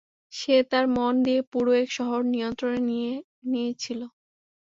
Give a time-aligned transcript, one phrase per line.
[0.33, 3.13] সে তার মন দিয়ে পুরো এক শহর নিয়ন্ত্রণে নিয়ে
[3.51, 3.99] নিয়েছিল।